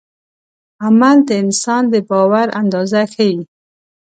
[0.85, 3.37] عمل د انسان د باور اندازه ښيي.